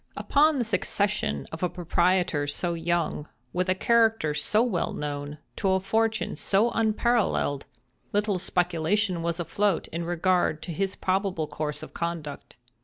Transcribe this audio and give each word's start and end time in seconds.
Upon 0.17 0.57
the 0.57 0.65
succession 0.65 1.45
of 1.51 1.61
a 1.61 1.69
proprietor 1.69 2.47
so 2.47 2.73
young, 2.73 3.29
with 3.53 3.69
a 3.69 3.75
character 3.75 4.33
so 4.33 4.63
well 4.63 4.93
known, 4.93 5.37
to 5.57 5.73
a 5.73 5.79
fortune 5.79 6.35
so 6.35 6.71
unparalleled, 6.71 7.67
little 8.11 8.39
speculation 8.39 9.21
was 9.21 9.39
afloat 9.39 9.87
in 9.89 10.03
regard 10.03 10.63
to 10.63 10.73
his 10.73 10.95
probable 10.95 11.45
course 11.45 11.83
of 11.83 11.93
conduct. 11.93 12.57